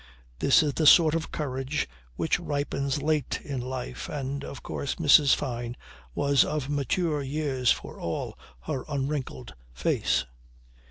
This 0.39 0.63
is 0.63 0.73
the 0.73 0.87
sort 0.87 1.13
of 1.13 1.31
courage 1.31 1.87
which 2.15 2.39
ripens 2.39 3.03
late 3.03 3.39
in 3.43 3.61
life 3.61 4.09
and 4.09 4.43
of 4.43 4.63
course 4.63 4.95
Mrs. 4.95 5.35
Fyne 5.35 5.77
was 6.15 6.43
of 6.43 6.69
mature 6.69 7.21
years 7.21 7.71
for 7.71 7.99
all 7.99 8.35
her 8.61 8.83
unwrinkled 8.89 9.53
face. 9.75 10.25